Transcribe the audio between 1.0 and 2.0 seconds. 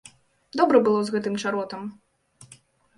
з гэтым чаротам.